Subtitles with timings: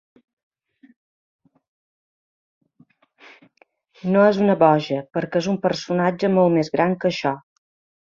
[4.15, 7.41] No és una boja, perquè és un personatge molt més gran que això.